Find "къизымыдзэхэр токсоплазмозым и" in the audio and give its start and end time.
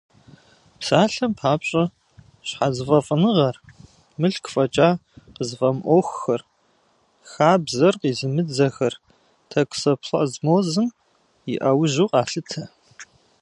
8.01-11.53